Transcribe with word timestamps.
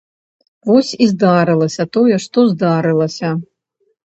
Вось 0.69 0.93
і 1.05 1.09
здарылася 1.11 1.83
тое, 1.99 2.15
што 2.25 2.47
здарылася. 2.55 3.29